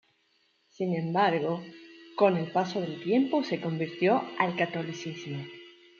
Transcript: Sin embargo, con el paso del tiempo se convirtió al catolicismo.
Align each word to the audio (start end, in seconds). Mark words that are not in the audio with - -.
Sin 0.69 0.95
embargo, 0.95 1.61
con 2.15 2.35
el 2.35 2.51
paso 2.51 2.81
del 2.81 3.03
tiempo 3.03 3.43
se 3.43 3.61
convirtió 3.61 4.23
al 4.39 4.55
catolicismo. 4.55 5.43